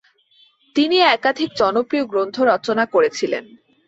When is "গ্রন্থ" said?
2.05-2.35